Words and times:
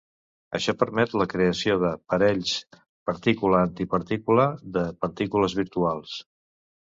Això 0.59 0.73
permet 0.83 1.11
la 1.21 1.27
creació 1.33 1.73
de 1.83 1.89
parells 2.13 2.53
partícula-antipartícula 3.11 4.47
de 4.79 4.87
partícules 5.05 5.57
virtuals. 5.63 6.17